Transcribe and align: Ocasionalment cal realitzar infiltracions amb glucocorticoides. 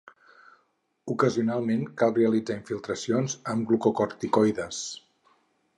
Ocasionalment 1.15 1.83
cal 2.01 2.15
realitzar 2.17 2.57
infiltracions 2.61 3.37
amb 3.53 3.69
glucocorticoides. 3.73 4.83